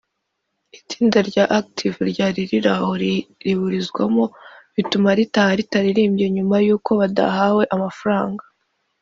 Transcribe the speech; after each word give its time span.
itsinda 0.79 1.19
rya 1.29 1.45
Active 1.59 1.97
ryari 2.11 2.41
riri 2.49 2.69
aho 2.75 2.91
riburizwamo 3.43 4.23
bituma 4.75 5.09
ritaha 5.17 5.51
ritaririmbye 5.59 6.25
nyuma 6.35 6.55
yuko 6.65 6.89
badahawe 6.99 7.63
amafaranga 7.75 8.43